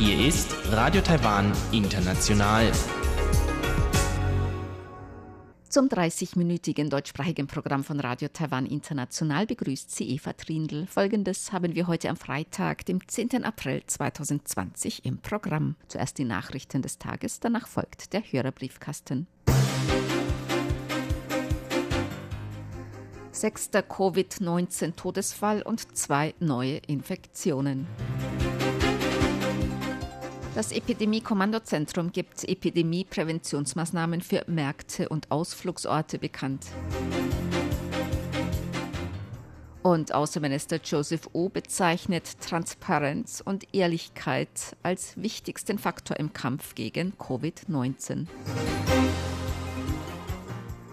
[0.00, 2.72] Hier ist Radio Taiwan International.
[5.68, 10.88] Zum 30-minütigen deutschsprachigen Programm von Radio Taiwan International begrüßt sie Eva Trindl.
[10.88, 13.44] Folgendes haben wir heute am Freitag, dem 10.
[13.44, 15.76] April 2020 im Programm.
[15.86, 19.28] Zuerst die Nachrichten des Tages, danach folgt der Hörerbriefkasten.
[23.38, 27.86] Sechster Covid-19-Todesfall und zwei neue Infektionen.
[30.56, 36.66] Das Epidemie-Kommandozentrum gibt Epidemie-Präventionsmaßnahmen für Märkte und Ausflugsorte bekannt.
[39.82, 48.26] Und Außenminister Joseph O bezeichnet Transparenz und Ehrlichkeit als wichtigsten Faktor im Kampf gegen Covid-19.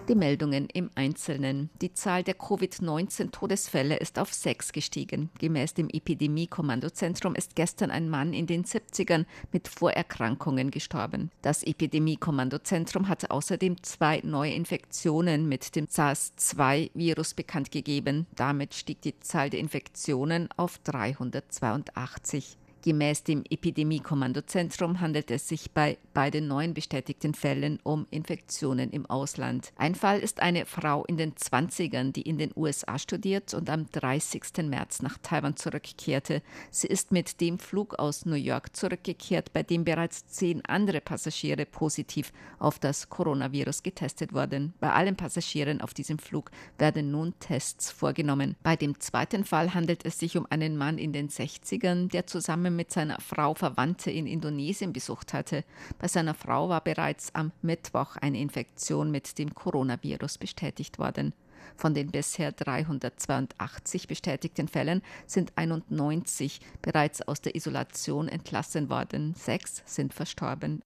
[0.07, 1.71] Die Meldungen im Einzelnen.
[1.81, 5.31] Die Zahl der Covid-19-Todesfälle ist auf sechs gestiegen.
[5.39, 11.31] Gemäß dem Epidemie-Kommandozentrum ist gestern ein Mann in den 70ern mit Vorerkrankungen gestorben.
[11.41, 18.27] Das Epidemie-Kommandozentrum hat außerdem zwei neue Infektionen mit dem SARS-2-Virus bekannt gegeben.
[18.35, 22.57] Damit stieg die Zahl der Infektionen auf 382.
[22.85, 29.73] Gemäß dem Epidemie-Kommandozentrum handelt es sich bei beiden neuen bestätigten Fällen um Infektionen im Ausland.
[29.75, 33.89] Ein Fall ist eine Frau in den 20ern, die in den USA studiert und am
[33.91, 34.43] 30.
[34.65, 36.43] März nach Taiwan zurückkehrte.
[36.69, 41.65] Sie ist mit dem Flug aus New York zurückgekehrt, bei dem bereits zehn andere Passagiere
[41.65, 44.75] positiv auf das Coronavirus getestet wurden.
[44.79, 48.55] Bei allen Passagieren auf diesem Flug werden nun Tests vorgenommen.
[48.61, 52.74] Bei dem zweiten Fall handelt es sich um einen Mann in den 60ern, der zusammen
[52.75, 55.63] mit seiner Frau Verwandte in Indonesien besucht hatte.
[55.99, 61.33] Bei seiner Frau war bereits am Mittwoch eine Infektion mit dem Coronavirus bestätigt worden.
[61.77, 69.83] Von den bisher 382 bestätigten Fällen sind 91 bereits aus der Isolation entlassen worden, sechs
[69.85, 70.81] sind verstorben.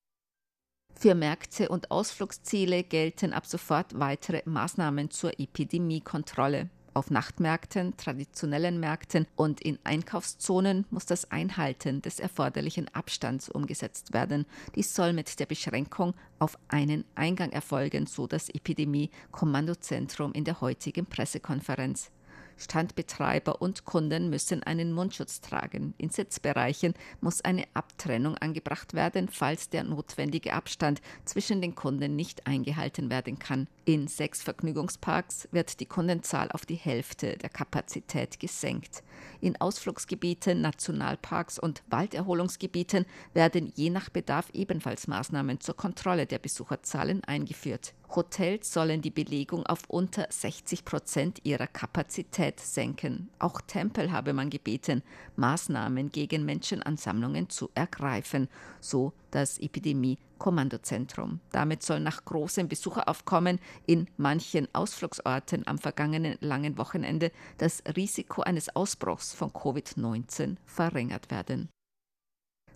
[0.95, 6.69] Für Märkte und Ausflugsziele gelten ab sofort weitere Maßnahmen zur Epidemiekontrolle.
[6.93, 14.45] Auf Nachtmärkten, traditionellen Märkten und in Einkaufszonen muss das Einhalten des erforderlichen Abstands umgesetzt werden.
[14.75, 21.05] Dies soll mit der Beschränkung auf einen Eingang erfolgen, so das Epidemie-Kommandozentrum in der heutigen
[21.05, 22.11] Pressekonferenz.
[22.59, 25.93] Standbetreiber und Kunden müssen einen Mundschutz tragen.
[25.97, 32.45] In Sitzbereichen muss eine Abtrennung angebracht werden, falls der notwendige Abstand zwischen den Kunden nicht
[32.45, 33.67] eingehalten werden kann.
[33.85, 39.03] In sechs Vergnügungsparks wird die Kundenzahl auf die Hälfte der Kapazität gesenkt.
[39.41, 47.23] In Ausflugsgebieten, Nationalparks und Walderholungsgebieten werden je nach Bedarf ebenfalls Maßnahmen zur Kontrolle der Besucherzahlen
[47.23, 47.93] eingeführt.
[48.15, 53.29] Hotels sollen die Belegung auf unter 60 Prozent ihrer Kapazität senken.
[53.37, 55.03] Auch Tempel habe man gebeten,
[55.35, 58.49] Maßnahmen gegen Menschenansammlungen zu ergreifen,
[58.79, 61.39] so das Epidemie-Kommandozentrum.
[61.51, 68.75] Damit soll nach großem Besucheraufkommen in manchen Ausflugsorten am vergangenen langen Wochenende das Risiko eines
[68.75, 71.69] Ausbruchs von Covid-19 verringert werden.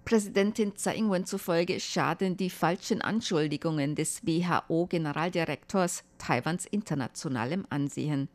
[0.06, 8.28] Präsidentin Tsai Ing-wen zufolge schaden die falschen Anschuldigungen des WHO-Generaldirektors Taiwans internationalem Ansehen.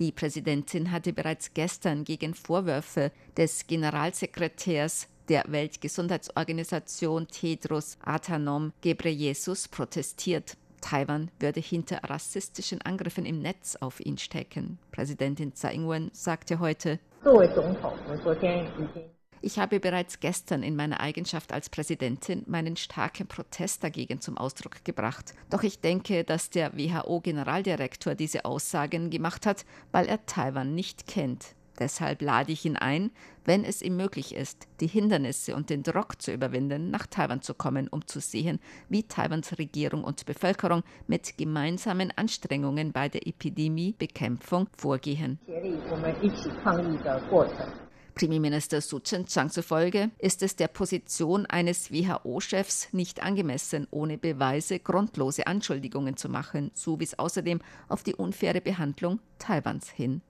[0.00, 10.56] Die Präsidentin hatte bereits gestern gegen Vorwürfe des Generalsekretärs der Weltgesundheitsorganisation Tedros Adhanom Ghebreyesus protestiert.
[10.80, 14.78] Taiwan würde hinter rassistischen Angriffen im Netz auf ihn stecken.
[14.90, 16.98] Präsidentin Tsai Ing-wen sagte heute,
[19.44, 24.84] ich habe bereits gestern in meiner Eigenschaft als Präsidentin meinen starken Protest dagegen zum Ausdruck
[24.84, 25.34] gebracht.
[25.50, 31.54] Doch ich denke, dass der WHO-Generaldirektor diese Aussagen gemacht hat, weil er Taiwan nicht kennt.
[31.78, 33.10] Deshalb lade ich ihn ein,
[33.44, 37.52] wenn es ihm möglich ist, die Hindernisse und den Druck zu überwinden, nach Taiwan zu
[37.52, 44.68] kommen, um zu sehen, wie Taiwans Regierung und Bevölkerung mit gemeinsamen Anstrengungen bei der Epidemiebekämpfung
[44.76, 45.38] vorgehen.
[48.15, 55.47] Premierminister Su Chen-chang zufolge ist es der Position eines WHO-Chefs nicht angemessen, ohne Beweise grundlose
[55.47, 56.71] Anschuldigungen zu machen.
[56.73, 60.21] So wies außerdem auf die unfaire Behandlung Taiwans hin.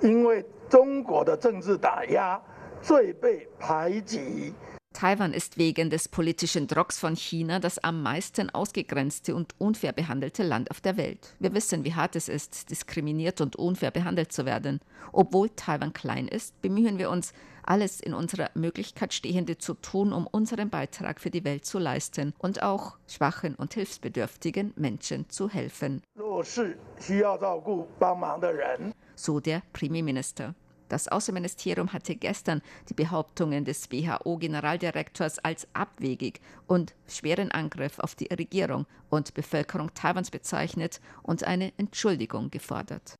[0.00, 2.40] 因为中国的政治打压
[2.82, 4.52] 最被排挤。
[4.93, 10.43] Taiwan ist wegen des politischen Drucks von China das am meisten ausgegrenzte und unfair behandelte
[10.43, 11.33] Land auf der Welt.
[11.39, 14.81] Wir wissen, wie hart es ist, diskriminiert und unfair behandelt zu werden.
[15.11, 17.33] Obwohl Taiwan klein ist, bemühen wir uns,
[17.63, 22.33] alles in unserer Möglichkeit Stehende zu tun, um unseren Beitrag für die Welt zu leisten
[22.39, 26.01] und auch schwachen und hilfsbedürftigen Menschen zu helfen.
[29.15, 30.55] So der Premierminister.
[30.91, 38.25] Das Außenministerium hatte gestern die Behauptungen des WHO-Generaldirektors als abwegig und schweren Angriff auf die
[38.25, 43.15] Regierung und Bevölkerung Taiwans bezeichnet und eine Entschuldigung gefordert.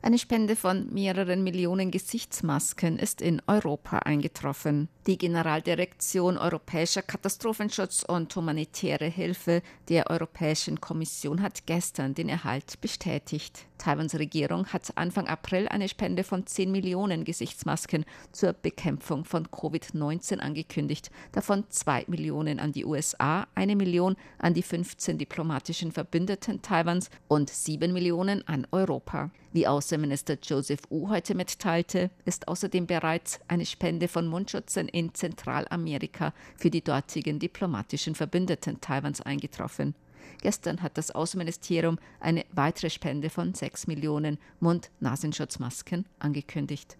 [0.00, 4.88] Eine Spende von mehreren Millionen Gesichtsmasken ist in Europa eingetroffen.
[5.06, 13.66] Die Generaldirektion Europäischer Katastrophenschutz und humanitäre Hilfe der Europäischen Kommission hat gestern den Erhalt bestätigt.
[13.82, 20.38] Taiwans Regierung hat Anfang April eine Spende von 10 Millionen Gesichtsmasken zur Bekämpfung von Covid-19
[20.38, 27.10] angekündigt, davon 2 Millionen an die USA, eine Million an die 15 diplomatischen Verbündeten Taiwans
[27.26, 29.32] und 7 Millionen an Europa.
[29.50, 36.32] Wie Außenminister Joseph Wu heute mitteilte, ist außerdem bereits eine Spende von Mundschutzen in Zentralamerika
[36.56, 39.96] für die dortigen diplomatischen Verbündeten Taiwans eingetroffen.
[40.40, 46.96] Gestern hat das Außenministerium eine weitere Spende von 6 Millionen Mund-Nasenschutzmasken angekündigt.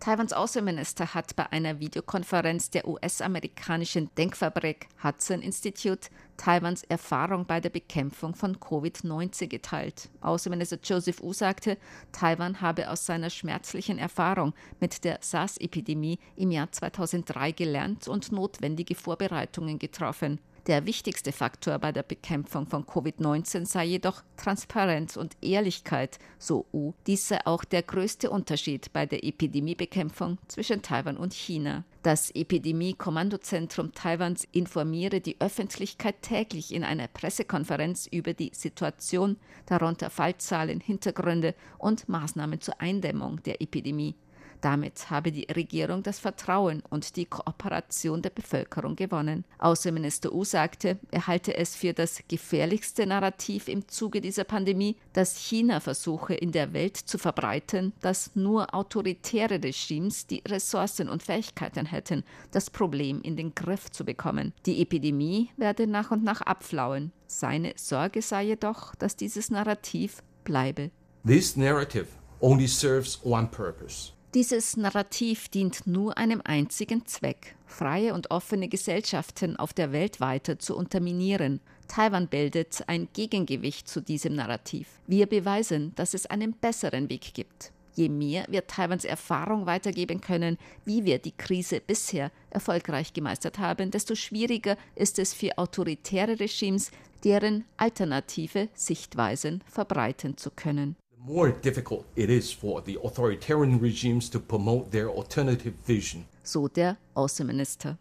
[0.00, 7.70] Taiwans Außenminister hat bei einer Videokonferenz der US-amerikanischen Denkfabrik Hudson Institute Taiwans Erfahrung bei der
[7.70, 10.08] Bekämpfung von Covid-19 geteilt.
[10.20, 11.78] Außenminister Joseph Wu sagte,
[12.12, 18.94] Taiwan habe aus seiner schmerzlichen Erfahrung mit der SARS-Epidemie im Jahr 2003 gelernt und notwendige
[18.94, 20.38] Vorbereitungen getroffen.
[20.68, 26.92] Der wichtigste Faktor bei der Bekämpfung von Covid-19 sei jedoch Transparenz und Ehrlichkeit, so U.
[27.06, 31.84] Dies sei auch der größte Unterschied bei der Epidemiebekämpfung zwischen Taiwan und China.
[32.02, 40.80] Das Epidemie-Kommandozentrum Taiwans informiere die Öffentlichkeit täglich in einer Pressekonferenz über die Situation, darunter Fallzahlen,
[40.80, 44.16] Hintergründe und Maßnahmen zur Eindämmung der Epidemie.
[44.60, 49.44] Damit habe die Regierung das Vertrauen und die Kooperation der Bevölkerung gewonnen.
[49.58, 55.36] Außenminister U sagte, er halte es für das gefährlichste Narrativ im Zuge dieser Pandemie, dass
[55.36, 61.86] China versuche in der Welt zu verbreiten, dass nur autoritäre Regimes die Ressourcen und Fähigkeiten
[61.86, 64.52] hätten, das Problem in den Griff zu bekommen.
[64.66, 67.12] Die Epidemie werde nach und nach abflauen.
[67.26, 70.90] Seine Sorge sei jedoch, dass dieses Narrativ bleibe.
[71.24, 72.06] This narrative
[72.40, 79.56] only serves one purpose dieses Narrativ dient nur einem einzigen Zweck, freie und offene Gesellschaften
[79.56, 81.60] auf der Welt weiter zu unterminieren.
[81.88, 85.00] Taiwan bildet ein Gegengewicht zu diesem Narrativ.
[85.06, 87.72] Wir beweisen, dass es einen besseren Weg gibt.
[87.94, 93.90] Je mehr wir Taiwans Erfahrung weitergeben können, wie wir die Krise bisher erfolgreich gemeistert haben,
[93.90, 96.90] desto schwieriger ist es für autoritäre Regimes,
[97.24, 104.38] deren alternative Sichtweisen verbreiten zu können more difficult it is for the authoritarian regimes to
[104.38, 106.26] promote their alternative vision.
[106.42, 107.98] So der Außenminister.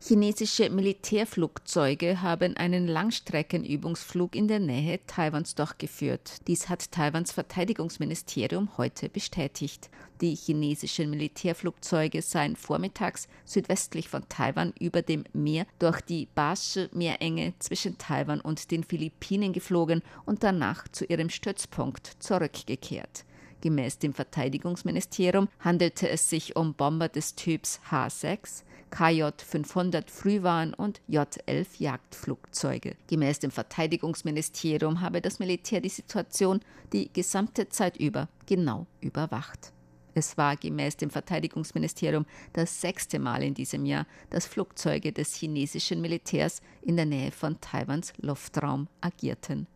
[0.00, 6.46] Chinesische Militärflugzeuge haben einen Langstreckenübungsflug in der Nähe Taiwans durchgeführt.
[6.46, 9.90] Dies hat Taiwans Verteidigungsministerium heute bestätigt.
[10.20, 17.54] Die chinesischen Militärflugzeuge seien vormittags südwestlich von Taiwan über dem Meer durch die Basche Meerenge
[17.58, 23.24] zwischen Taiwan und den Philippinen geflogen und danach zu ihrem Stützpunkt zurückgekehrt.
[23.60, 31.66] Gemäß dem Verteidigungsministerium handelte es sich um Bomber des Typs H6, KJ-500 Frühwarn- und J-11
[31.78, 32.96] Jagdflugzeuge.
[33.08, 36.60] Gemäß dem Verteidigungsministerium habe das Militär die Situation
[36.92, 39.72] die gesamte Zeit über genau überwacht.
[40.14, 46.00] Es war gemäß dem Verteidigungsministerium das sechste Mal in diesem Jahr, dass Flugzeuge des chinesischen
[46.00, 49.66] Militärs in der Nähe von Taiwans Luftraum agierten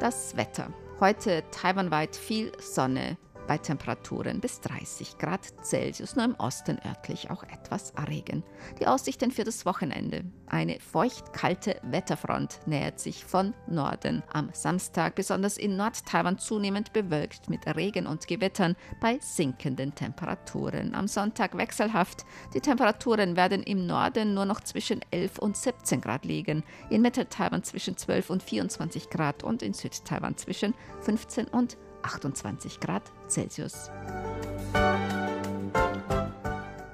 [0.00, 0.68] Das Wetter.
[1.00, 3.16] Heute taiwanweit viel Sonne.
[3.46, 8.42] Bei Temperaturen bis 30 Grad Celsius, nur im Osten örtlich auch etwas Regen.
[8.80, 10.24] Die Aussichten für das Wochenende.
[10.46, 14.22] Eine feucht-kalte Wetterfront nähert sich von Norden.
[14.32, 20.94] Am Samstag besonders in Nord-Taiwan zunehmend bewölkt mit Regen und Gewittern bei sinkenden Temperaturen.
[20.94, 22.24] Am Sonntag wechselhaft.
[22.54, 27.62] Die Temperaturen werden im Norden nur noch zwischen 11 und 17 Grad liegen, in Mittel-Taiwan
[27.62, 33.90] zwischen 12 und 24 Grad und in Süd-Taiwan zwischen 15 und 28 Grad Celsius.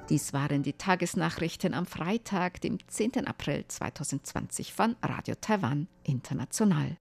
[0.09, 3.27] Dies waren die Tagesnachrichten am Freitag, dem 10.
[3.27, 6.97] April 2020 von Radio Taiwan International.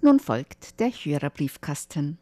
[0.00, 2.18] Nun folgt der Hörerbriefkasten.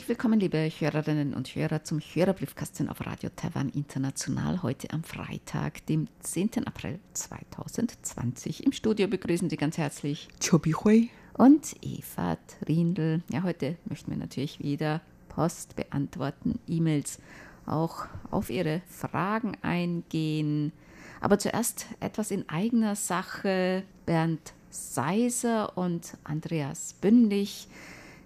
[0.00, 4.62] Herzlich willkommen, liebe Hörerinnen und Hörer, zum Hörerbriefkasten auf Radio Taiwan International.
[4.62, 6.66] Heute am Freitag, dem 10.
[6.66, 8.64] April 2020.
[8.64, 13.22] Im Studio begrüßen Sie ganz herzlich Chobi Hui und Eva Trindl.
[13.30, 17.18] Ja, heute möchten wir natürlich wieder Post beantworten, E-Mails
[17.66, 20.72] auch auf Ihre Fragen eingehen.
[21.20, 23.82] Aber zuerst etwas in eigener Sache.
[24.06, 27.68] Bernd Seiser und Andreas Bündig,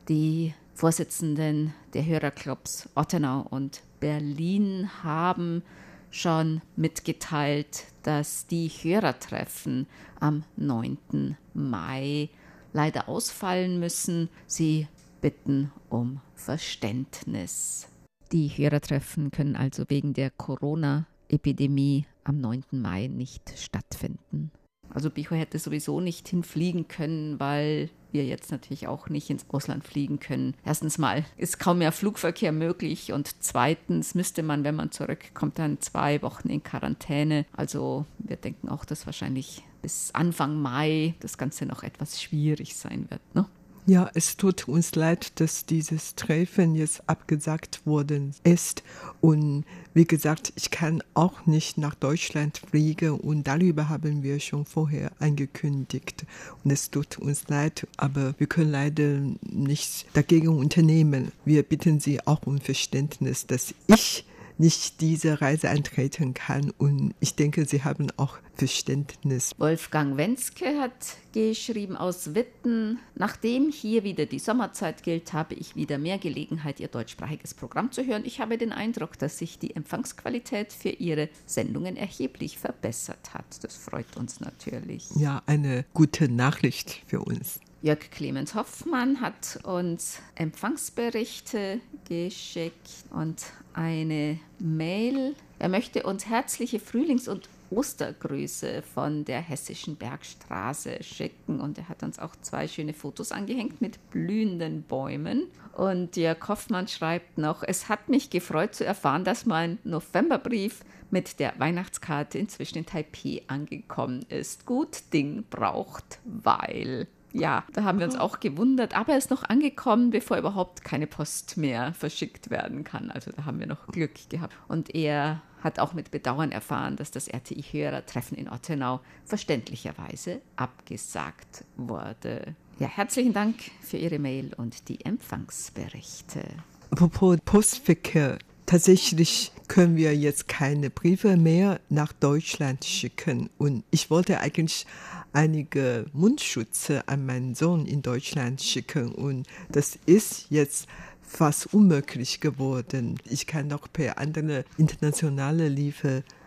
[0.09, 5.62] die Vorsitzenden der Hörerclubs Ottenau und Berlin haben
[6.11, 9.87] schon mitgeteilt, dass die Hörertreffen
[10.19, 11.37] am 9.
[11.54, 12.28] Mai
[12.73, 14.28] leider ausfallen müssen.
[14.47, 14.88] Sie
[15.21, 17.88] bitten um Verständnis.
[18.33, 22.64] Die Hörertreffen können also wegen der Corona-Epidemie am 9.
[22.73, 24.50] Mai nicht stattfinden.
[24.92, 29.84] Also Bicho hätte sowieso nicht hinfliegen können, weil wir jetzt natürlich auch nicht ins Ausland
[29.84, 30.54] fliegen können.
[30.64, 35.80] Erstens mal ist kaum mehr Flugverkehr möglich und zweitens müsste man, wenn man zurückkommt, dann
[35.80, 37.44] zwei Wochen in Quarantäne.
[37.52, 43.10] Also wir denken auch, dass wahrscheinlich bis Anfang Mai das Ganze noch etwas schwierig sein
[43.10, 43.20] wird.
[43.34, 43.46] Ne?
[43.86, 48.82] Ja, es tut uns leid, dass dieses Treffen jetzt abgesagt worden ist.
[49.20, 54.64] Und wie gesagt, ich kann auch nicht nach Deutschland fliegen und darüber haben wir schon
[54.64, 56.24] vorher angekündigt.
[56.64, 61.30] Und es tut uns leid, aber wir können leider nichts dagegen unternehmen.
[61.44, 64.24] Wir bitten Sie auch um Verständnis, dass ich
[64.58, 66.70] nicht diese Reise antreten kann.
[66.78, 69.52] Und ich denke, Sie haben auch Verständnis.
[69.58, 70.92] Wolfgang Wenske hat
[71.32, 76.88] geschrieben aus Witten, nachdem hier wieder die Sommerzeit gilt, habe ich wieder mehr Gelegenheit, Ihr
[76.88, 78.23] deutschsprachiges Programm zu hören.
[78.25, 83.64] Ich habe den Eindruck, dass sich die Empfangsqualität für Ihre Sendungen erheblich verbessert hat.
[83.64, 85.08] Das freut uns natürlich.
[85.16, 87.58] Ja, eine gute Nachricht für uns.
[87.84, 93.42] Jörg Clemens Hoffmann hat uns Empfangsberichte geschickt und
[93.74, 95.36] eine Mail.
[95.58, 101.60] Er möchte uns herzliche Frühlings- und Ostergrüße von der Hessischen Bergstraße schicken.
[101.60, 105.48] Und er hat uns auch zwei schöne Fotos angehängt mit blühenden Bäumen.
[105.74, 111.38] Und Jörg Hoffmann schreibt noch, es hat mich gefreut zu erfahren, dass mein Novemberbrief mit
[111.38, 114.64] der Weihnachtskarte inzwischen in Taipei angekommen ist.
[114.64, 119.42] Gut Ding braucht, weil ja, da haben wir uns auch gewundert, aber er ist noch
[119.42, 123.10] angekommen, bevor überhaupt keine Post mehr verschickt werden kann.
[123.10, 124.54] Also da haben wir noch Glück gehabt.
[124.68, 132.54] Und er hat auch mit Bedauern erfahren, dass das RTI-Hörertreffen in Ottenau verständlicherweise abgesagt wurde.
[132.78, 136.42] Ja, herzlichen Dank für Ihre Mail und die Empfangsberichte.
[136.90, 138.38] Apropos Postverkehr.
[138.66, 143.50] Tatsächlich können wir jetzt keine Briefe mehr nach Deutschland schicken.
[143.59, 144.87] Und ich wollte eigentlich
[145.33, 149.12] einige Mundschutze an meinen Sohn in Deutschland schicken.
[149.14, 150.87] Und das ist jetzt
[151.23, 153.18] fast unmöglich geworden.
[153.28, 155.68] Ich kann noch per andere internationale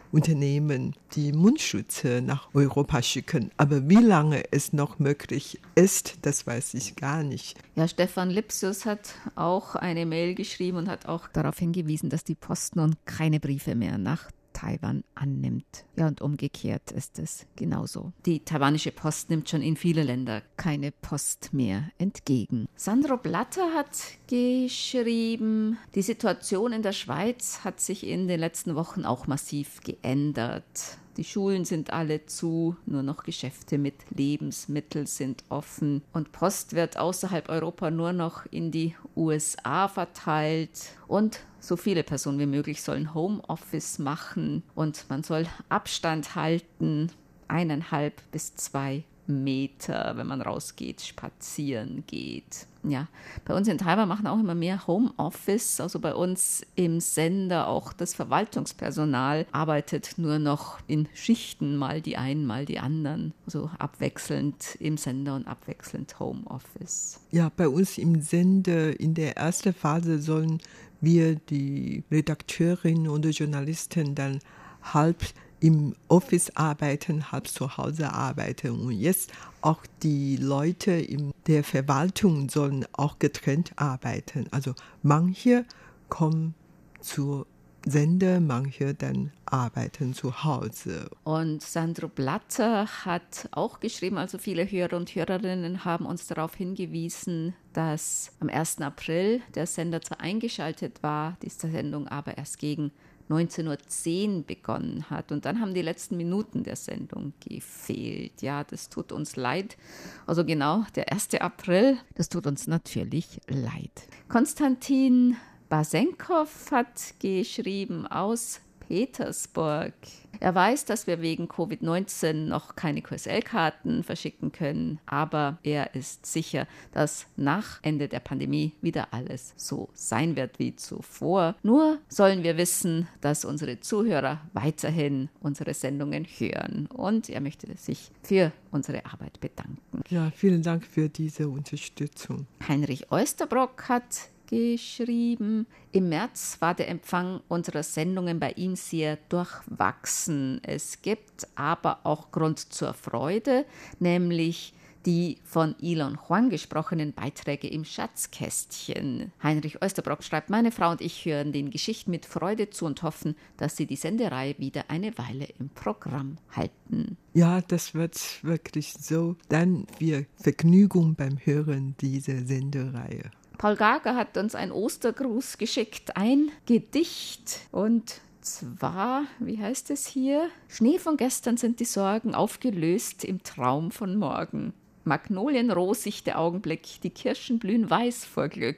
[0.08, 3.52] Lieferunternehmen die Mundschutze nach Europa schicken.
[3.58, 7.58] Aber wie lange es noch möglich ist, das weiß ich gar nicht.
[7.76, 12.36] Ja, Stefan Lipsius hat auch eine Mail geschrieben und hat auch darauf hingewiesen, dass die
[12.36, 15.86] Post nun keine Briefe mehr nach Taiwan annimmt.
[15.96, 18.12] Ja, und umgekehrt ist es genauso.
[18.26, 22.68] Die taiwanische Post nimmt schon in viele Länder keine Post mehr entgegen.
[22.76, 29.06] Sandro Blatter hat geschrieben, die Situation in der Schweiz hat sich in den letzten Wochen
[29.06, 30.98] auch massiv geändert.
[31.18, 36.04] Die Schulen sind alle zu, nur noch Geschäfte mit Lebensmitteln sind offen.
[36.14, 40.92] Und Post wird außerhalb Europa nur noch in die USA verteilt.
[41.08, 44.62] Und so viele Personen wie möglich sollen Homeoffice machen.
[44.76, 47.12] Und man soll Abstand halten,
[47.48, 52.68] eineinhalb bis zwei Meter, wenn man rausgeht, spazieren geht.
[52.84, 53.08] Ja,
[53.44, 55.82] bei uns in Taiwan machen auch immer mehr Homeoffice.
[55.82, 62.18] Also bei uns im Sender auch das Verwaltungspersonal arbeitet nur noch in Schichten, mal die
[62.18, 63.34] einen, mal die anderen.
[63.46, 67.20] Also abwechselnd im Sender und abwechselnd Homeoffice.
[67.32, 70.62] Ja, bei uns im Sender in der ersten Phase sollen
[71.02, 74.40] wir die Redakteurinnen und Journalisten dann
[74.82, 75.24] halb
[75.60, 78.80] im Office arbeiten, halb zu Hause arbeiten.
[78.80, 84.48] Und jetzt auch die Leute in der Verwaltung sollen auch getrennt arbeiten.
[84.52, 85.66] Also manche
[86.10, 86.54] kommen
[87.02, 87.48] zur
[87.86, 91.10] Sender, manche dann arbeiten zu Hause.
[91.24, 97.54] Und Sandro Blatter hat auch geschrieben, also viele Hörer und Hörerinnen haben uns darauf hingewiesen,
[97.72, 98.82] dass am 1.
[98.82, 102.92] April der Sender zwar eingeschaltet war, diese Sendung aber erst gegen
[103.30, 105.32] 19.10 Uhr begonnen hat.
[105.32, 108.42] Und dann haben die letzten Minuten der Sendung gefehlt.
[108.42, 109.78] Ja, das tut uns leid.
[110.26, 111.36] Also genau, der 1.
[111.36, 113.92] April, das tut uns natürlich leid.
[114.30, 115.36] Konstantin
[115.70, 119.94] Basenkov hat geschrieben aus Petersburg.
[120.39, 126.67] Er weiß, dass wir wegen Covid-19 noch keine QSL-Karten verschicken können, aber er ist sicher,
[126.91, 131.56] dass nach Ende der Pandemie wieder alles so sein wird wie zuvor.
[131.63, 138.12] Nur sollen wir wissen, dass unsere Zuhörer weiterhin unsere Sendungen hören und er möchte sich
[138.22, 140.03] für unsere Arbeit bedanken.
[140.10, 142.46] Ja, vielen Dank für diese Unterstützung.
[142.67, 145.68] Heinrich Oesterbrock hat geschrieben.
[145.92, 150.60] Im März war der Empfang unserer Sendungen bei ihm sehr durchwachsen.
[150.63, 153.66] Es gibt aber auch Grund zur Freude,
[154.00, 154.74] nämlich
[155.08, 159.32] die von Elon Huang gesprochenen Beiträge im Schatzkästchen.
[159.42, 163.38] Heinrich Oesterbrock schreibt, meine Frau und ich hören den Geschichten mit Freude zu und hoffen,
[163.56, 167.16] dass sie die Sendereihe wieder eine Weile im Programm halten.
[167.34, 169.38] Ja, das wird wirklich so.
[169.48, 173.32] Dann wir Vergnügung beim Hören dieser Sendereihe.
[173.58, 180.50] Paul Gager hat uns einen Ostergruß geschickt, ein Gedicht und zwar, wie heißt es hier?
[180.68, 184.74] Schnee von gestern sind die Sorgen aufgelöst im Traum von morgen.
[185.04, 188.78] Magnolien rosig der Augenblick, die Kirschen blühen weiß vor Glück.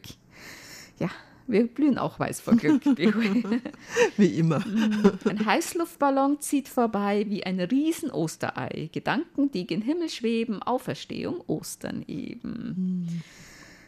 [0.97, 1.09] Ja,
[1.47, 2.85] wir blühen auch weiß vor Glück.
[4.17, 4.63] wie immer.
[5.25, 8.89] Ein Heißluftballon zieht vorbei wie ein Riesen-Osterei.
[8.93, 13.07] Gedanken, die gen Himmel schweben, Auferstehung, Ostern eben.
[13.09, 13.21] Hm.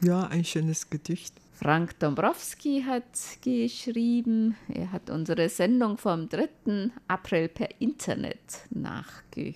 [0.03, 1.35] Ja, ein schönes Gedicht.
[1.53, 3.03] Frank Dombrowski hat
[3.43, 6.89] geschrieben, er hat unsere Sendung vom 3.
[7.07, 8.39] April per Internet
[8.71, 9.53] nachgehört.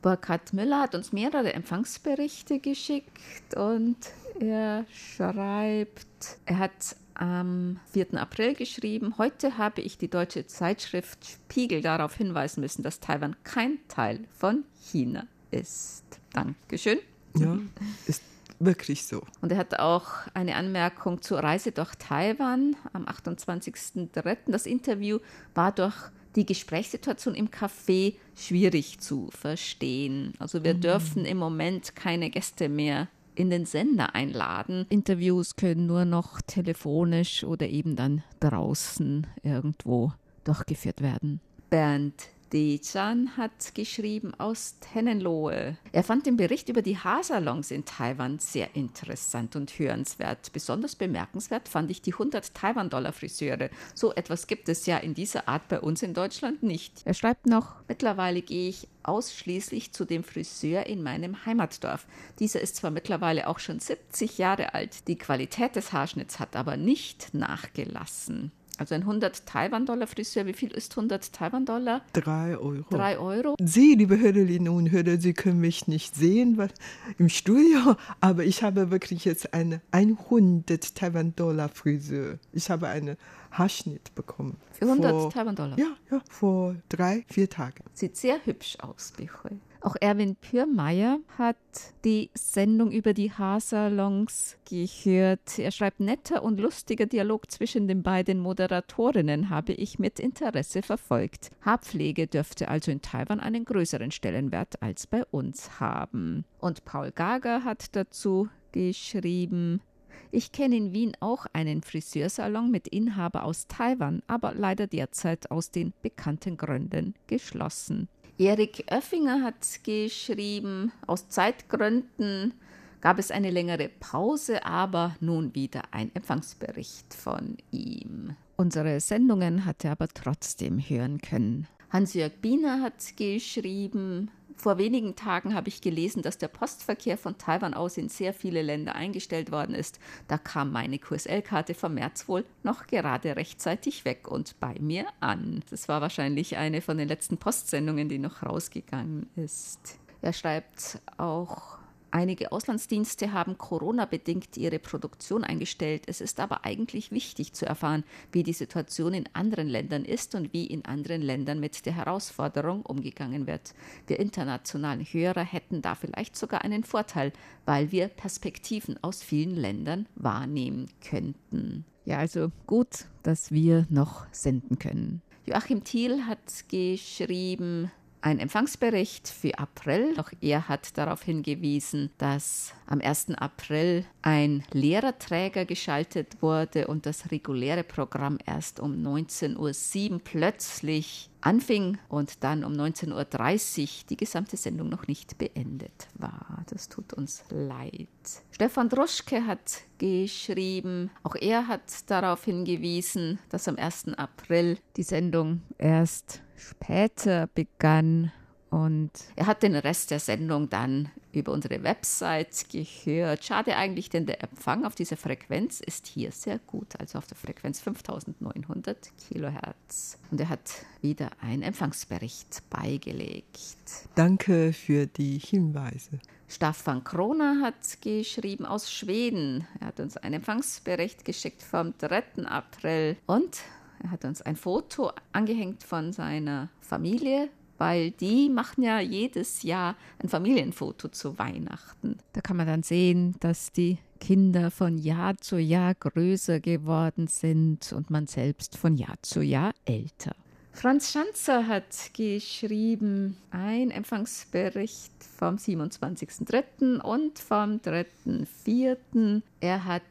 [0.00, 3.98] Burkhard Müller hat uns mehrere Empfangsberichte geschickt und
[4.40, 8.14] er schreibt, er hat am 4.
[8.14, 13.80] April geschrieben, heute habe ich die deutsche Zeitschrift Spiegel darauf hinweisen müssen, dass Taiwan kein
[13.88, 16.04] Teil von China ist.
[16.32, 17.00] Dankeschön.
[17.36, 17.58] Ja,
[18.06, 18.22] ist
[18.58, 19.22] wirklich so.
[19.40, 24.36] Und er hat auch eine Anmerkung zur Reise durch Taiwan am 28.03.
[24.46, 25.18] Das Interview
[25.54, 25.94] war durch
[26.36, 30.32] die Gesprächssituation im Café schwierig zu verstehen.
[30.38, 30.80] Also wir mhm.
[30.80, 34.86] dürfen im Moment keine Gäste mehr in den Sender einladen.
[34.88, 40.12] Interviews können nur noch telefonisch oder eben dann draußen irgendwo
[40.44, 41.40] durchgeführt werden.
[41.70, 45.76] Bernd Dejan hat geschrieben aus Tennenlohe.
[45.92, 50.52] Er fand den Bericht über die Haarsalons in Taiwan sehr interessant und hörenswert.
[50.52, 53.70] Besonders bemerkenswert fand ich die 100 Taiwan-Dollar-Friseure.
[53.94, 57.02] So etwas gibt es ja in dieser Art bei uns in Deutschland nicht.
[57.04, 62.06] Er schreibt noch, mittlerweile gehe ich ausschließlich zu dem Friseur in meinem Heimatdorf.
[62.38, 66.76] Dieser ist zwar mittlerweile auch schon 70 Jahre alt, die Qualität des Haarschnitts hat aber
[66.76, 68.52] nicht nachgelassen.
[68.78, 72.02] Also ein 100 Taiwan-Dollar Friseur, wie viel ist 100 Taiwan-Dollar?
[72.12, 72.84] Drei Euro.
[72.90, 73.54] Drei Euro.
[73.60, 76.70] Sie, liebe Hörerinnen und Hörer, Sie können mich nicht sehen was,
[77.18, 82.38] im Studio, aber ich habe wirklich jetzt eine 100 Taiwan-Dollar Friseur.
[82.52, 83.16] Ich habe einen
[83.52, 84.56] Haarschnitt bekommen.
[84.72, 85.78] Für 100 Taiwan-Dollar?
[85.78, 87.84] Ja, ja, vor drei, vier Tagen.
[87.92, 89.60] Sieht sehr hübsch aus, Bichoy.
[89.84, 91.58] Auch Erwin Pürmeier hat
[92.06, 95.58] die Sendung über die Haarsalons gehört.
[95.58, 101.50] Er schreibt, netter und lustiger Dialog zwischen den beiden Moderatorinnen habe ich mit Interesse verfolgt.
[101.60, 106.46] Haarpflege dürfte also in Taiwan einen größeren Stellenwert als bei uns haben.
[106.60, 109.82] Und Paul Gager hat dazu geschrieben,
[110.30, 115.70] Ich kenne in Wien auch einen Friseursalon mit Inhaber aus Taiwan, aber leider derzeit aus
[115.70, 118.08] den bekannten Gründen geschlossen.
[118.38, 122.54] Erik Oeffinger hat geschrieben, aus Zeitgründen
[123.00, 128.34] gab es eine längere Pause, aber nun wieder ein Empfangsbericht von ihm.
[128.56, 131.68] Unsere Sendungen hat er aber trotzdem hören können.
[131.90, 137.74] Hans-Jörg Biener hat geschrieben, vor wenigen Tagen habe ich gelesen, dass der Postverkehr von Taiwan
[137.74, 139.98] aus in sehr viele Länder eingestellt worden ist.
[140.28, 145.62] Da kam meine QSL-Karte vom März wohl noch gerade rechtzeitig weg und bei mir an.
[145.70, 149.98] Das war wahrscheinlich eine von den letzten Postsendungen, die noch rausgegangen ist.
[150.22, 151.78] Er schreibt auch
[152.14, 156.04] Einige Auslandsdienste haben Corona-bedingt ihre Produktion eingestellt.
[156.06, 160.52] Es ist aber eigentlich wichtig zu erfahren, wie die Situation in anderen Ländern ist und
[160.52, 163.74] wie in anderen Ländern mit der Herausforderung umgegangen wird.
[164.06, 167.32] Wir internationalen Hörer hätten da vielleicht sogar einen Vorteil,
[167.64, 171.84] weil wir Perspektiven aus vielen Ländern wahrnehmen könnten.
[172.04, 175.20] Ja, also gut, dass wir noch senden können.
[175.46, 177.90] Joachim Thiel hat geschrieben,
[178.24, 180.14] ein Empfangsbericht für April.
[180.18, 183.32] Auch er hat darauf hingewiesen, dass am 1.
[183.36, 191.98] April ein Lehrerträger geschaltet wurde und das reguläre Programm erst um 19.07 Uhr plötzlich anfing
[192.08, 196.64] und dann um 19.30 Uhr die gesamte Sendung noch nicht beendet war.
[196.70, 198.08] Das tut uns leid.
[198.50, 204.14] Stefan Droschke hat geschrieben, auch er hat darauf hingewiesen, dass am 1.
[204.16, 208.32] April die Sendung erst später begann
[208.74, 213.44] und er hat den Rest der Sendung dann über unsere Website gehört.
[213.44, 217.36] Schade eigentlich, denn der Empfang auf dieser Frequenz ist hier sehr gut, also auf der
[217.36, 220.18] Frequenz 5900 Kilohertz.
[220.32, 224.08] Und er hat wieder einen Empfangsbericht beigelegt.
[224.16, 226.18] Danke für die Hinweise.
[226.48, 229.68] Staffan Kroner hat geschrieben aus Schweden.
[229.78, 232.46] Er hat uns einen Empfangsbericht geschickt vom 3.
[232.46, 233.60] April und
[234.04, 239.96] er hat uns ein Foto angehängt von seiner Familie, weil die machen ja jedes Jahr
[240.18, 242.18] ein Familienfoto zu Weihnachten.
[242.34, 247.92] Da kann man dann sehen, dass die Kinder von Jahr zu Jahr größer geworden sind
[247.92, 250.36] und man selbst von Jahr zu Jahr älter.
[250.72, 257.00] Franz Schanzer hat geschrieben ein Empfangsbericht vom 27.03.
[257.00, 259.40] und vom 3.04.
[259.60, 260.02] Er hat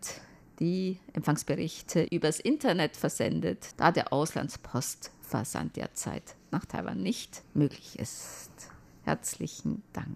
[0.63, 8.51] die Empfangsberichte übers Internet versendet, da der Auslandspostversand derzeit nach Taiwan nicht möglich ist.
[9.03, 10.07] Herzlichen Dank.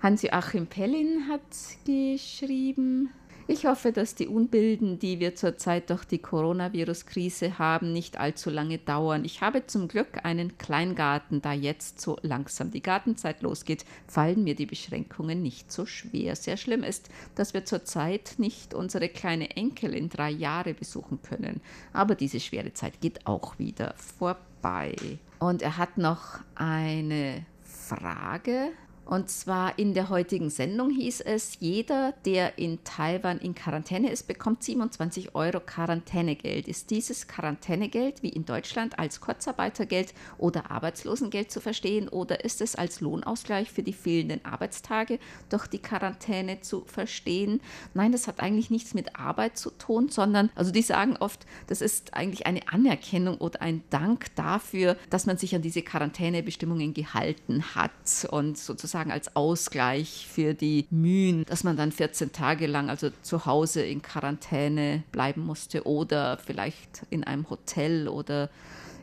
[0.00, 1.42] Hans-Joachim Pellin hat
[1.84, 3.10] geschrieben,
[3.50, 8.76] ich hoffe, dass die Unbilden, die wir zurzeit durch die Coronavirus-Krise haben, nicht allzu lange
[8.76, 9.24] dauern.
[9.24, 14.54] Ich habe zum Glück einen Kleingarten, da jetzt so langsam die Gartenzeit losgeht, fallen mir
[14.54, 16.36] die Beschränkungen nicht so schwer.
[16.36, 21.62] Sehr schlimm ist, dass wir zurzeit nicht unsere kleine Enkelin drei Jahre besuchen können.
[21.94, 24.94] Aber diese schwere Zeit geht auch wieder vorbei.
[25.38, 28.72] Und er hat noch eine Frage
[29.08, 34.28] und zwar in der heutigen Sendung hieß es, jeder, der in Taiwan in Quarantäne ist,
[34.28, 36.68] bekommt 27 Euro Quarantänegeld.
[36.68, 42.74] Ist dieses Quarantänegeld wie in Deutschland als Kurzarbeitergeld oder Arbeitslosengeld zu verstehen oder ist es
[42.74, 45.18] als Lohnausgleich für die fehlenden Arbeitstage
[45.48, 47.62] durch die Quarantäne zu verstehen?
[47.94, 51.80] Nein, das hat eigentlich nichts mit Arbeit zu tun, sondern, also die sagen oft, das
[51.80, 57.74] ist eigentlich eine Anerkennung oder ein Dank dafür, dass man sich an diese Quarantänebestimmungen gehalten
[57.74, 57.92] hat
[58.30, 63.10] und sozusagen sozusagen als Ausgleich für die Mühen, dass man dann 14 Tage lang also
[63.22, 68.50] zu Hause in Quarantäne bleiben musste oder vielleicht in einem Hotel oder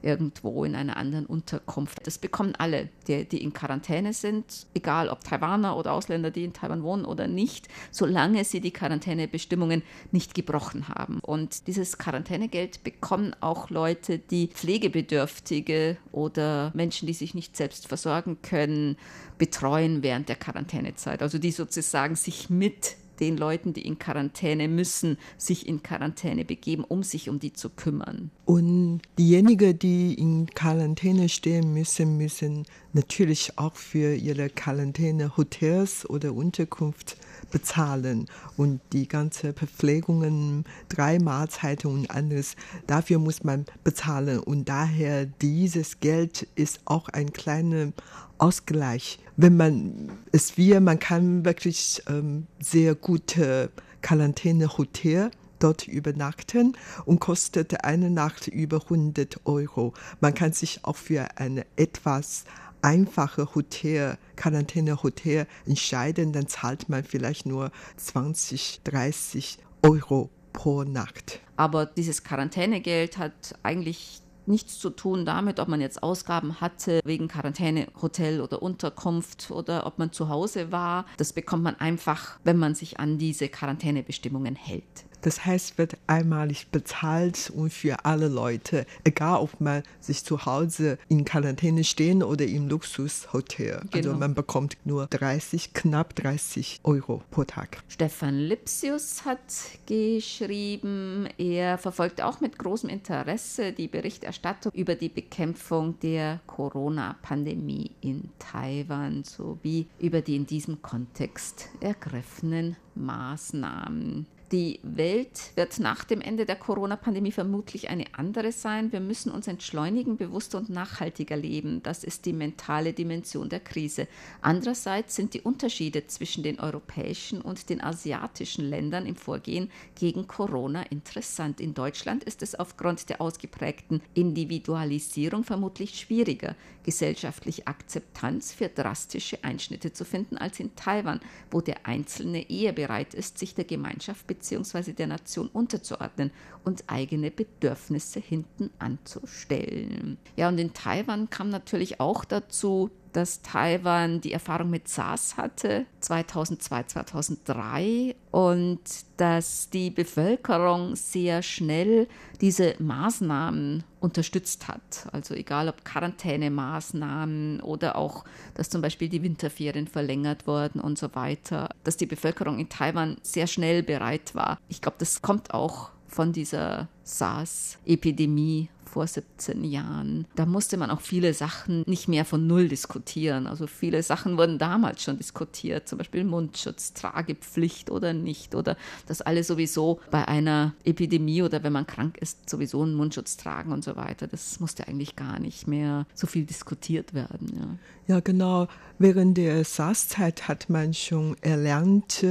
[0.06, 2.06] irgendwo in einer anderen Unterkunft.
[2.06, 6.54] Das bekommen alle, die, die in Quarantäne sind, egal ob Taiwaner oder Ausländer, die in
[6.54, 11.20] Taiwan wohnen oder nicht, solange sie die Quarantänebestimmungen nicht gebrochen haben.
[11.22, 18.38] Und dieses Quarantänegeld bekommen auch Leute, die Pflegebedürftige oder Menschen, die sich nicht selbst versorgen
[18.44, 18.98] können,
[19.38, 21.22] betreuen während der Quarantänezeit.
[21.22, 26.84] Also die sozusagen sich mit den Leuten, die in Quarantäne müssen, sich in Quarantäne begeben,
[26.84, 28.32] um sich um die zu kümmern.
[28.45, 36.34] Und diejenigen, die in Quarantäne stehen müssen, müssen natürlich auch für ihre Quarantäne Hotels oder
[36.34, 37.17] Unterkunft
[37.51, 42.56] bezahlen und die ganze Verpflegungen, drei Mahlzeiten und alles,
[42.88, 47.91] dafür muss man bezahlen und daher dieses Geld ist auch ein kleiner
[48.38, 49.19] Ausgleich.
[49.38, 53.69] Wenn man es wir, man kann wirklich ähm, sehr gute
[54.02, 59.93] Quarantäne-Hotel dort übernachten und kostet eine Nacht über 100 Euro.
[60.19, 62.45] Man kann sich auch für eine etwas
[62.82, 71.39] einfache Hotel, Quarantäne-Hotel entscheiden, dann zahlt man vielleicht nur 20, 30 Euro pro Nacht.
[71.56, 77.27] Aber dieses Quarantänegeld hat eigentlich nichts zu tun damit, ob man jetzt Ausgaben hatte wegen
[77.27, 81.05] Quarantäne, Hotel oder Unterkunft oder ob man zu Hause war.
[81.17, 85.05] Das bekommt man einfach, wenn man sich an diese Quarantänebestimmungen hält.
[85.25, 90.99] Das heißt, wird einmalig bezahlt und für alle Leute, egal ob man sich zu Hause
[91.09, 93.73] in Quarantäne stehen oder im Luxushotel.
[93.73, 94.09] Also genau.
[94.09, 97.81] Also man bekommt nur 30, knapp 30 Euro pro Tag.
[97.88, 99.39] Stefan Lipsius hat
[99.88, 108.29] geschrieben, er verfolgt auch mit großem Interesse die Berichterstattung über die Bekämpfung der Corona-Pandemie in
[108.38, 114.27] Taiwan sowie über die in diesem Kontext ergriffenen Maßnahmen.
[114.56, 118.94] Die Welt wird nach dem Ende der Corona-Pandemie vermutlich eine andere sein.
[118.94, 121.84] Wir müssen uns entschleunigen, bewusster und nachhaltiger leben.
[121.84, 124.08] Das ist die mentale Dimension der Krise.
[124.41, 130.84] Andererseits sind die Unterschiede zwischen den europäischen und den asiatischen Ländern im Vorgehen gegen Corona
[130.84, 131.60] interessant.
[131.60, 139.91] In Deutschland ist es aufgrund der ausgeprägten Individualisierung vermutlich schwieriger, gesellschaftliche Akzeptanz für drastische Einschnitte
[139.91, 141.20] zu finden als in Taiwan,
[141.52, 144.44] wo der Einzelne eher bereit ist, sich der Gemeinschaft bzw.
[144.51, 146.31] der Nation unterzuordnen
[146.63, 150.17] und eigene Bedürfnisse hinten anzustellen.
[150.36, 155.86] Ja, und in Taiwan kam natürlich auch dazu, dass Taiwan die Erfahrung mit SARS hatte,
[156.01, 158.82] 2002, 2003, und
[159.15, 162.08] dass die Bevölkerung sehr schnell
[162.41, 165.08] diese Maßnahmen unterstützt hat.
[165.13, 168.25] Also egal ob Quarantänemaßnahmen oder auch,
[168.56, 173.15] dass zum Beispiel die Winterferien verlängert wurden und so weiter, dass die Bevölkerung in Taiwan
[173.21, 174.60] sehr schnell bereit war.
[174.67, 180.26] Ich glaube, das kommt auch von dieser SARS-Epidemie vor 17 Jahren.
[180.36, 183.48] Da musste man auch viele Sachen nicht mehr von Null diskutieren.
[183.48, 188.56] Also viele Sachen wurden damals schon diskutiert, zum Beispiel Mundschutz, Tragepflicht oder nicht.
[188.56, 193.38] Oder dass alle sowieso bei einer Epidemie oder wenn man krank ist, sowieso einen Mundschutz
[193.38, 194.28] tragen und so weiter.
[194.28, 197.80] Das musste eigentlich gar nicht mehr so viel diskutiert werden.
[198.08, 198.67] Ja, ja genau.
[198.98, 202.26] Während der SARS-Zeit hat man schon erlernt,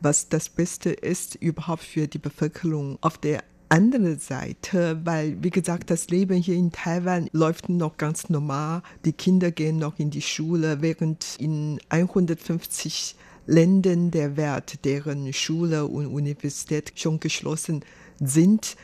[0.00, 5.90] was das Beste ist überhaupt für die Bevölkerung auf der andere Seite, weil, wie gesagt,
[5.90, 8.82] das Leben hier in Taiwan läuft noch ganz normal.
[9.04, 15.86] Die Kinder gehen noch in die Schule, während in 150 Ländern der Welt, deren Schule
[15.86, 17.84] und Universität schon geschlossen sind,
[18.20, 18.76] sind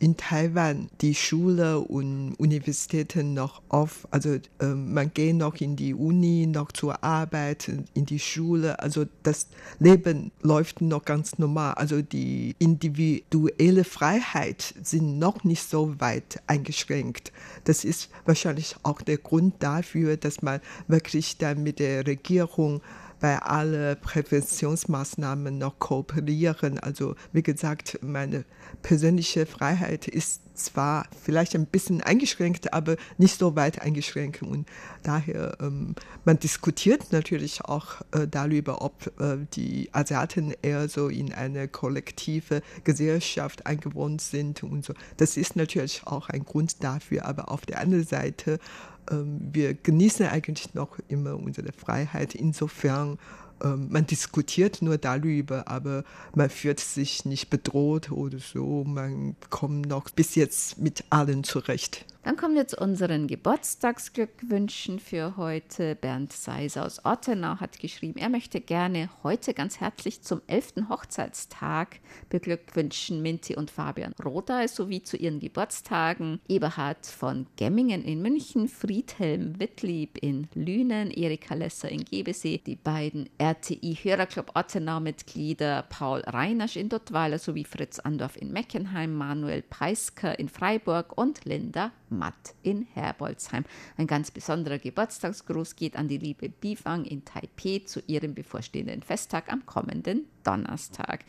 [0.00, 4.08] in Taiwan die Schule und Universitäten noch auf.
[4.10, 8.80] Also äh, man geht noch in die Uni, noch zur Arbeit, in die Schule.
[8.80, 9.46] Also das
[9.78, 11.74] Leben läuft noch ganz normal.
[11.74, 17.32] Also die individuelle Freiheit sind noch nicht so weit eingeschränkt.
[17.64, 22.80] Das ist wahrscheinlich auch der Grund dafür, dass man wirklich dann mit der Regierung
[23.20, 26.78] bei allen Präventionsmaßnahmen noch kooperieren.
[26.78, 28.44] Also wie gesagt, meine
[28.82, 34.42] persönliche Freiheit ist zwar vielleicht ein bisschen eingeschränkt, aber nicht so weit eingeschränkt.
[34.42, 34.66] Und
[35.02, 41.32] daher, ähm, man diskutiert natürlich auch äh, darüber, ob äh, die Asiaten eher so in
[41.32, 44.94] eine kollektive Gesellschaft eingewohnt sind und so.
[45.16, 47.26] Das ist natürlich auch ein Grund dafür.
[47.26, 48.58] Aber auf der anderen Seite
[49.08, 52.34] wir genießen eigentlich noch immer unsere Freiheit.
[52.34, 53.18] Insofern,
[53.62, 58.84] ähm, man diskutiert nur darüber, aber man fühlt sich nicht bedroht oder so.
[58.84, 62.06] Man kommt noch bis jetzt mit allen zurecht.
[62.22, 65.94] Dann kommen wir zu unseren Geburtstagsglückwünschen für heute.
[65.94, 70.90] Bernd Seiser aus Ottenau hat geschrieben, er möchte gerne heute ganz herzlich zum 11.
[70.90, 78.68] Hochzeitstag beglückwünschen Minti und Fabian Roda sowie zu ihren Geburtstagen Eberhard von Gemmingen in München,
[78.68, 86.20] Friedhelm Wittlieb in Lünen, Erika Lesser in Gebesee, die beiden RTI Hörerclub Ottenau Mitglieder Paul
[86.26, 92.54] Reinasch in Duttweiler sowie Fritz Andorf in Meckenheim, Manuel Peisker in Freiburg und Linda Matt
[92.62, 93.64] in Herbolzheim.
[93.96, 99.52] Ein ganz besonderer Geburtstagsgruß geht an die liebe Bifang in Taipei zu ihrem bevorstehenden Festtag
[99.52, 101.24] am kommenden Donnerstag.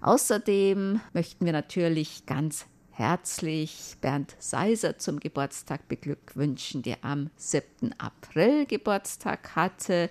[0.00, 7.94] Außerdem möchten wir natürlich ganz herzlich Bernd Seiser zum Geburtstag beglückwünschen, der am 7.
[7.98, 10.08] April Geburtstag hatte.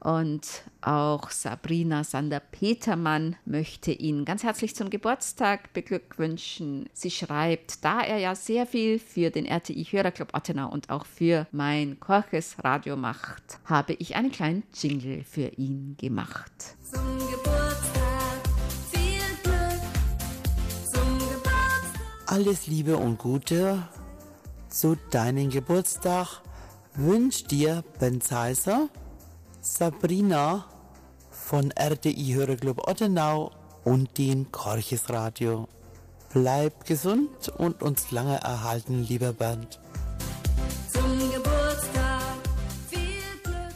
[0.00, 6.88] Und auch Sabrina Sander-Petermann möchte ihn ganz herzlich zum Geburtstag beglückwünschen.
[6.94, 11.46] Sie schreibt, da er ja sehr viel für den RTI Hörerclub Ottenau und auch für
[11.52, 16.50] mein Korches Radio macht, habe ich einen kleinen Jingle für ihn gemacht.
[16.90, 18.48] Zum Geburtstag
[18.90, 20.94] viel Glück.
[20.94, 22.00] Zum Geburtstag.
[22.26, 23.86] Alles Liebe und Gute
[24.70, 26.40] zu deinem Geburtstag
[26.94, 28.88] wünscht dir Ben Zeiser
[29.62, 30.64] Sabrina
[31.30, 33.50] von RTI Hörerclub Ottenau
[33.84, 35.68] und den Korches Radio.
[36.32, 39.78] Bleib gesund und uns lange erhalten, lieber Bernd.
[40.90, 42.38] Zum Geburtstag
[42.88, 42.98] viel
[43.42, 43.74] Glück.